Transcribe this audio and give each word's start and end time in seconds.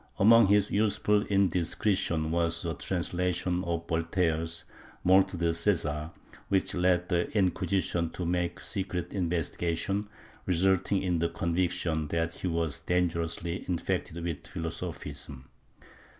Among 0.17 0.47
his 0.47 0.71
youthful 0.71 1.25
indiscre 1.27 1.95
tions 1.95 2.31
was 2.31 2.65
a 2.65 2.73
translation 2.73 3.63
of 3.63 3.87
Voltaire's 3.87 4.65
Mort 5.03 5.37
de 5.37 5.53
Cesar, 5.53 6.09
which 6.49 6.73
led 6.73 7.07
the 7.09 7.29
Inquisition 7.37 8.09
to 8.09 8.25
make 8.25 8.59
secret 8.59 9.13
investigations, 9.13 10.07
resulting 10.47 11.03
in 11.03 11.19
the 11.19 11.29
convic 11.29 11.69
tion 11.69 12.07
that 12.07 12.33
he 12.33 12.47
was 12.47 12.79
dangerously 12.79 13.63
infected 13.67 14.23
with 14.23 14.47
philosophism. 14.47 15.47